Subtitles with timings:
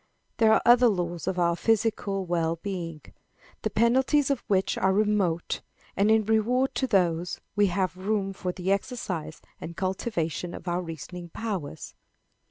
[0.37, 3.03] There are other laws of our physical well being,
[3.61, 5.61] the penalties of which are remote,
[5.95, 10.81] and in regard to those we have room for the exercise and cultivation of our
[10.81, 11.93] reasoning powers.